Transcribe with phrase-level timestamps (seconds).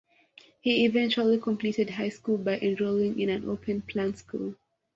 [0.61, 4.55] He eventually completed high school by enrolling in an open plan school.